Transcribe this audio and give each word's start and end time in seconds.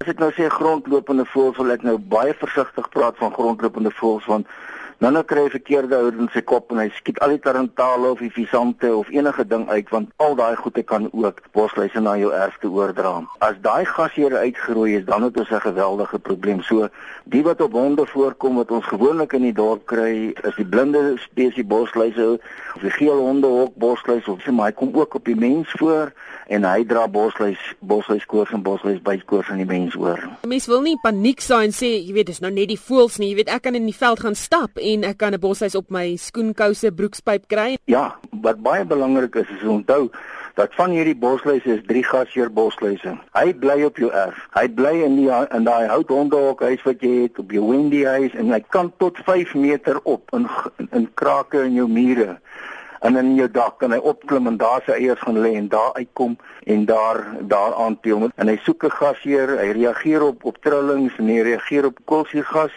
As 0.00 0.08
ek 0.08 0.20
nou 0.22 0.30
sê 0.32 0.46
grondlopende 0.48 1.26
voëls, 1.28 1.58
wil 1.60 1.74
ek 1.74 1.82
nou 1.84 1.98
baie 2.12 2.32
versigtig 2.40 2.86
praat 2.94 3.18
van 3.20 3.34
grondlopende 3.34 3.90
voëls 3.98 4.28
want 4.30 4.46
Nou 5.00 5.08
nou 5.16 5.22
kry 5.24 5.46
hy 5.46 5.48
verkeerde 5.48 5.96
hout 5.96 6.16
in 6.20 6.26
sy 6.28 6.42
kop 6.44 6.74
en 6.74 6.82
hy 6.82 6.90
skiet 6.92 7.16
al 7.24 7.32
die 7.32 7.40
tarantale 7.40 8.10
of 8.12 8.18
die 8.20 8.28
visante 8.34 8.90
of 8.92 9.08
enige 9.14 9.46
ding 9.48 9.62
uit 9.70 9.88
want 9.88 10.10
al 10.20 10.34
daai 10.36 10.58
goede 10.60 10.82
kan 10.84 11.06
ook 11.08 11.38
bosluise 11.56 12.02
na 12.04 12.18
jou 12.20 12.34
erfte 12.36 12.68
oordra. 12.68 13.14
As 13.40 13.56
daai 13.64 13.88
gasheer 13.88 14.36
uitgerooi 14.36 14.98
is, 14.98 15.06
dan 15.08 15.24
het 15.24 15.40
ons 15.40 15.48
'n 15.48 15.64
geweldige 15.64 16.18
probleem. 16.18 16.60
So 16.62 16.90
die 17.24 17.42
wat 17.42 17.62
op 17.64 17.72
honde 17.72 18.04
voorkom 18.06 18.60
wat 18.60 18.70
ons 18.70 18.84
gewoonlik 18.92 19.32
in 19.32 19.42
die 19.48 19.56
dorp 19.56 19.86
kry, 19.86 20.34
is 20.44 20.56
die 20.56 20.68
blinde 20.68 21.16
spesies 21.16 21.66
bosluise 21.66 22.38
of 22.76 22.82
die 22.82 22.90
geel 22.90 23.16
honde 23.16 23.46
hok 23.46 23.74
bosluis 23.76 24.28
of 24.28 24.42
sy 24.42 24.50
maar 24.50 24.66
hy 24.66 24.72
kom 24.72 24.90
ook 24.92 25.14
op 25.14 25.24
die 25.24 25.36
mens 25.36 25.72
voor 25.78 26.12
en 26.50 26.64
hy 26.64 26.84
dra 26.84 27.08
bosluis 27.08 27.58
bosluiskoors 27.78 28.50
en 28.50 28.62
bosluis 28.62 29.00
bytkoors 29.02 29.48
aan 29.48 29.62
die 29.62 29.66
mens 29.66 29.94
oor. 29.94 30.18
Mens 30.46 30.66
wil 30.66 30.82
nie 30.82 30.98
paniek 31.02 31.40
saai 31.40 31.64
en 31.64 31.72
sê 31.72 31.86
jy 31.86 32.12
weet 32.12 32.26
dis 32.26 32.40
nou 32.40 32.50
net 32.52 32.68
die 32.68 32.80
voëls 32.88 33.18
nie, 33.18 33.30
jy 33.30 33.36
weet 33.36 33.48
ek 33.48 33.62
kan 33.62 33.74
in 33.74 33.86
die 33.86 33.96
veld 33.96 34.20
gaan 34.20 34.34
stap 34.34 34.76
en 34.76 34.89
ek 34.98 35.18
kan 35.18 35.34
'n 35.34 35.40
boshuis 35.40 35.74
op 35.74 35.90
my 35.90 36.16
skoenkouse 36.16 36.90
broekspyp 36.92 37.46
kry. 37.48 37.78
Ja, 37.84 38.16
wat 38.42 38.62
baie 38.62 38.84
belangrik 38.84 39.34
is 39.34 39.48
is 39.60 39.62
onthou 39.62 40.10
dat 40.54 40.74
van 40.74 40.90
hierdie 40.90 41.16
bosluise 41.16 41.76
is 41.76 41.84
drie 41.86 42.04
gasheer 42.04 42.50
bosluise. 42.52 43.14
Hy 43.32 43.52
bly 43.54 43.82
op 43.86 43.96
jou 43.96 44.10
erf. 44.10 44.48
Hy 44.56 44.66
bly 44.68 44.94
in 45.06 45.16
die 45.16 45.30
in 45.30 45.64
daai 45.64 45.86
houthondehok 45.88 46.60
huis 46.60 46.82
wat 46.84 47.00
jy 47.00 47.22
het 47.22 47.38
op 47.38 47.52
jou 47.54 47.70
windy 47.70 48.04
huis 48.04 48.34
en 48.34 48.52
hy 48.52 48.60
kan 48.74 48.92
tot 48.98 49.18
5 49.24 49.54
meter 49.54 50.00
op 50.02 50.34
in 50.36 50.48
in 50.90 51.08
krake 51.14 51.64
in 51.64 51.78
jou 51.78 51.88
mure 51.88 52.40
en 53.00 53.16
in 53.16 53.34
jou 53.36 53.48
dak 53.48 53.78
kan 53.80 53.94
hy 53.96 53.98
opklim 54.12 54.48
en 54.50 54.58
daar 54.60 54.82
sy 54.84 54.92
eiers 54.98 55.20
gaan 55.24 55.38
lê 55.40 55.54
en 55.56 55.68
daar 55.72 55.94
uitkom 55.96 56.36
en 56.74 56.84
daar 56.88 57.22
daar 57.48 57.76
aanteel 57.86 58.28
en 58.28 58.48
hy 58.48 58.56
soek 58.64 58.84
'n 58.84 58.96
gasheer, 59.00 59.56
hy 59.58 59.70
reageer 59.72 60.22
op 60.22 60.44
op 60.44 60.60
trillings 60.62 61.16
en 61.18 61.28
hy 61.28 61.40
reageer 61.40 61.86
op 61.86 61.98
koolsuurgas 62.04 62.72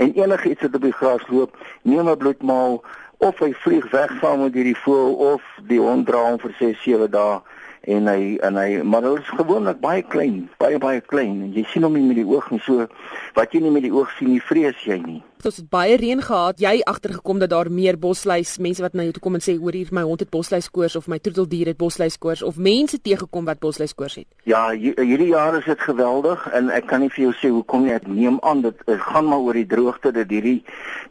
en 0.00 0.12
enigiets 0.16 0.64
wat 0.64 0.74
op 0.74 0.84
die 0.88 0.96
gras 0.96 1.24
loop, 1.28 1.56
neem 1.82 2.08
'n 2.08 2.16
bloedmaal 2.16 2.80
of 3.20 3.38
hy 3.38 3.52
vlieg 3.52 3.90
weg 3.90 4.12
saam 4.20 4.42
met 4.42 4.54
hierdie 4.56 4.78
voël 4.84 5.12
of 5.32 5.42
die 5.68 5.80
hond 5.80 6.06
dra 6.08 6.22
hom 6.30 6.38
vir 6.40 6.54
6, 6.58 6.82
7 6.82 7.10
dae 7.10 7.40
en 7.88 8.08
hy 8.10 8.36
en 8.44 8.56
hy 8.60 8.82
maar 8.84 9.04
hulle 9.06 9.22
is 9.22 9.32
gewoonlik 9.38 9.80
baie 9.80 10.02
klein, 10.02 10.48
baie 10.60 10.78
baie 10.78 11.00
klein 11.00 11.40
en 11.46 11.52
jy 11.56 11.64
sien 11.72 11.86
hom 11.86 11.96
nie 11.96 12.04
met 12.04 12.18
die 12.20 12.28
oog 12.28 12.50
nie 12.52 12.60
so 12.66 12.86
wat 13.36 13.54
jy 13.54 13.62
nie 13.64 13.72
met 13.72 13.86
die 13.86 13.92
oog 13.94 14.10
sien 14.18 14.34
nie, 14.34 14.40
vrees 14.44 14.80
jy 14.84 14.98
nie. 15.00 15.20
Ons 15.40 15.56
het 15.56 15.68
baie 15.72 15.94
reën 15.96 16.20
gehad. 16.20 16.58
Jy 16.60 16.82
agtergekom 16.84 17.38
dat 17.40 17.52
daar 17.54 17.70
meer 17.72 17.96
bosluis, 17.96 18.58
mense 18.60 18.82
wat 18.84 18.92
na 18.92 19.06
jou 19.06 19.14
toe 19.16 19.22
kom 19.24 19.38
en 19.38 19.44
sê 19.44 19.54
hoor 19.56 19.72
hier 19.72 19.88
my 19.96 20.02
hond 20.04 20.20
het 20.20 20.30
bosluiskoors 20.34 20.98
of 21.00 21.08
my 21.08 21.16
troeteldier 21.22 21.70
het 21.72 21.78
bosluiskoors 21.80 22.42
of 22.44 22.58
mense 22.60 23.00
teëgekom 23.00 23.48
wat 23.48 23.62
bosluiskoors 23.62 24.18
het. 24.20 24.28
Ja, 24.44 24.66
hierdie 24.74 25.30
jaar 25.30 25.56
is 25.56 25.64
dit 25.64 25.80
geweldig 25.80 26.44
en 26.52 26.68
ek 26.74 26.90
kan 26.92 27.00
nie 27.00 27.12
vir 27.14 27.30
jou 27.30 27.32
sê 27.40 27.52
hoekom 27.54 27.86
nie. 27.86 27.96
Ek 27.96 28.08
neem 28.10 28.36
aan 28.44 28.60
dit 28.66 28.84
gaan 29.06 29.30
maar 29.30 29.46
oor 29.46 29.56
die 29.56 29.68
droogte 29.70 30.12
dat 30.12 30.28
hierdie 30.28 30.60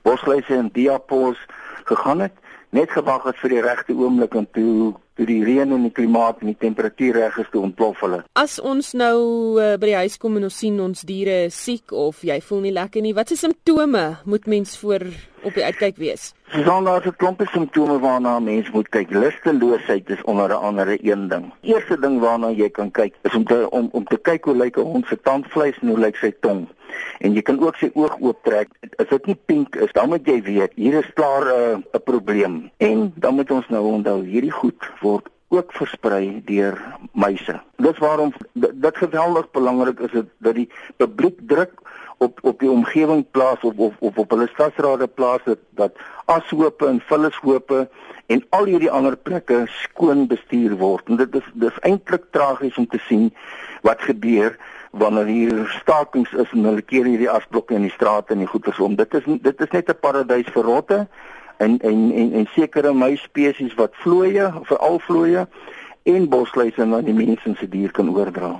bosluise 0.06 0.62
in 0.62 0.70
Diapos 0.78 1.42
gegaan 1.90 2.28
het. 2.28 2.38
Net 2.70 2.92
gewag 2.94 3.26
het 3.26 3.40
vir 3.42 3.56
die 3.56 3.66
regte 3.66 3.98
oomblik 3.98 4.36
om 4.38 4.46
toe 4.54 4.94
toe 5.20 5.28
die 5.28 5.42
reën 5.44 5.68
en 5.76 5.84
die 5.84 5.94
klimaat 5.94 6.40
en 6.40 6.54
die 6.54 6.60
temperatuur 6.60 7.18
reg 7.20 7.40
is 7.44 7.52
te 7.52 7.60
ontplof 7.60 8.00
hulle. 8.06 8.22
As 8.40 8.56
ons 8.64 8.94
nou 8.98 9.18
uh, 9.60 9.74
by 9.80 9.92
die 9.92 9.98
huis 10.00 10.16
kom 10.22 10.40
en 10.40 10.48
ons 10.48 10.60
sien 10.64 10.80
ons 10.80 11.04
diere 11.08 11.42
is 11.50 11.58
siek 11.60 11.92
of 11.92 12.24
jy 12.24 12.40
voel 12.46 12.64
nie 12.70 12.76
lekker 12.78 13.04
nie, 13.04 13.16
wat 13.18 13.34
is 13.36 13.44
simptome 13.44 14.06
moet 14.30 14.48
mens 14.48 14.78
voor 14.80 15.10
op 15.44 15.54
die 15.54 15.64
uitkyk 15.64 15.98
wees? 15.98 16.34
Dis 16.52 16.66
dan 16.66 16.84
daar 16.84 17.06
'n 17.06 17.16
klomp 17.16 17.42
simptome 17.52 18.00
waarna 18.00 18.40
mens 18.40 18.72
moet 18.72 18.90
kyk. 18.90 19.10
Lusteloosheid 19.12 20.10
is 20.10 20.22
onder 20.22 20.54
andere 20.54 20.98
een 21.02 21.28
ding. 21.28 21.54
Eerste 21.62 22.00
ding 22.00 22.20
waarna 22.20 22.50
jy 22.50 22.70
kan 22.70 22.92
kyk 22.92 23.14
is 23.22 23.36
om 23.36 23.46
te 23.46 23.70
om 23.70 23.90
om 23.92 24.04
te 24.04 24.18
kyk 24.18 24.44
hoe 24.44 24.56
lyk 24.56 24.78
'n 24.78 24.82
hond 24.82 25.06
se 25.08 25.22
tandvleis 25.22 25.80
en 25.82 25.88
hoe 25.88 26.00
lyk 26.00 26.16
sy 26.16 26.34
tong. 26.40 26.68
En 27.20 27.34
jy 27.34 27.42
kan 27.42 27.60
ook 27.60 27.76
sy 27.76 27.90
oog 27.94 28.18
ooptrek. 28.20 28.70
As 28.98 29.08
dit 29.08 29.26
nie 29.26 29.40
pink 29.46 29.76
is, 29.76 29.92
dan 29.92 30.10
moet 30.10 30.26
jy 30.26 30.42
weet 30.42 30.72
hier 30.76 30.94
is 30.94 31.14
klaar 31.14 31.46
'n 31.46 31.84
uh, 31.84 31.84
'n 31.94 32.04
probleem. 32.04 32.72
En 32.78 33.14
dan 33.16 33.36
moet 33.36 33.52
ons 33.52 33.70
nou 33.70 33.86
onthou 33.86 34.24
hierdie 34.26 34.52
goed 34.52 34.92
word 35.02 35.30
ook 35.50 35.74
versprei 35.74 36.42
deur 36.46 36.78
muise. 37.14 37.62
Dit 37.76 37.92
is 37.92 37.98
waarom 37.98 38.34
dit 38.54 38.98
geweldig 38.98 39.52
belangrik 39.52 40.00
is 40.00 40.22
dat 40.38 40.56
die 40.56 40.70
publiek 40.98 41.40
druk 41.42 41.72
op 42.20 42.40
op 42.42 42.60
die 42.60 42.72
omgewing 42.72 43.26
plaas 43.32 43.62
of 43.62 43.78
of 43.78 43.94
of 44.00 44.18
op 44.18 44.30
hulle 44.30 44.48
stadsrade 44.54 45.08
plaas 45.08 45.44
dat, 45.44 45.60
dat 45.70 46.00
ashope 46.26 46.88
en 46.88 47.00
vullishope 47.00 47.88
en 48.28 48.44
al 48.50 48.66
hierdie 48.70 48.92
ander 48.92 49.18
plekke 49.18 49.64
skoon 49.66 50.28
bestuur 50.28 50.76
word. 50.78 51.08
En 51.10 51.18
dit 51.18 51.36
is 51.36 51.48
dis 51.54 51.80
eintlik 51.88 52.28
tragies 52.36 52.78
om 52.78 52.88
te 52.88 53.00
sien 53.08 53.32
wat 53.82 54.02
gebeur 54.02 54.58
wanneer 54.92 55.26
hier 55.26 55.80
stakings 55.80 56.32
is 56.34 56.52
en 56.52 56.66
hulle 56.70 56.82
keer 56.82 57.06
hierdie 57.06 57.30
asblokke 57.30 57.76
in 57.78 57.88
die 57.88 57.94
strate 57.94 58.34
en 58.34 58.44
die 58.44 58.52
goeders 58.52 58.80
om. 58.80 58.96
Dit 59.00 59.14
is 59.14 59.26
dit 59.26 59.62
is 59.62 59.72
net 59.72 59.90
'n 59.90 60.00
paradys 60.02 60.50
vir 60.54 60.64
rotte 60.64 61.08
en 61.58 61.80
en 61.80 62.12
en 62.12 62.34
en 62.34 62.48
sekere 62.56 62.94
muisspesies 62.94 63.76
wat 63.76 63.96
vlooie, 64.04 64.52
veral 64.64 65.00
vlooie 65.00 65.48
en 66.04 66.30
bosluise 66.30 66.86
na 66.86 67.02
die 67.02 67.14
mense 67.14 67.56
se 67.56 67.70
dier 67.70 67.92
kan 67.92 68.10
oordra. 68.10 68.60